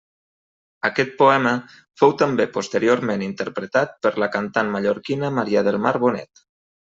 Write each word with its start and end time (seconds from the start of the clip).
Aquest 0.87 1.11
poema 1.17 1.51
fou 2.01 2.15
també 2.21 2.47
posteriorment 2.55 3.25
interpretar 3.27 3.85
per 4.07 4.13
la 4.25 4.31
cantant 4.37 4.73
mallorquina 4.77 5.31
Maria 5.37 5.65
del 5.69 5.79
Mar 5.87 5.95
Bonet. 6.07 6.45